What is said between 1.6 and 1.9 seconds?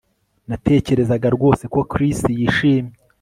ko